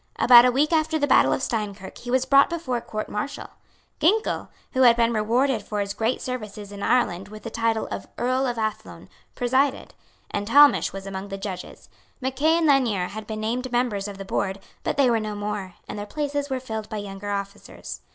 [0.15, 3.51] About a week after the battle of Steinkirk he was brought before a Court Martial.
[3.99, 8.07] Ginkell, who had been rewarded for his great services in Ireland with the title of
[8.17, 9.93] Earl of Athlone, presided;
[10.31, 11.87] and Talmash was among the judges.
[12.19, 15.75] Mackay and Lanier had been named members of the board; but they were no more;
[15.87, 18.01] and their places were filled by younger officers.